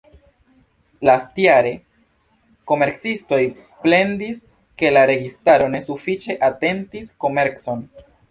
Lastjare 1.07 1.73
komercistoj 2.71 3.39
plendis, 3.85 4.41
ke 4.83 4.91
la 4.97 5.05
registaro 5.13 5.67
ne 5.77 5.83
sufiĉe 5.87 6.39
atentis 6.51 7.13
komercon. 7.27 7.85